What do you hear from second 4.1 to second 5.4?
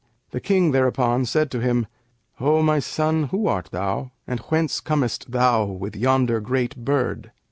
and whence comest